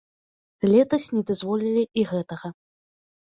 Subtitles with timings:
[0.71, 2.47] Летась не дазволілі і гэтага.